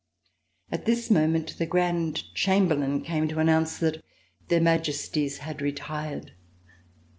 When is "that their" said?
3.77-4.59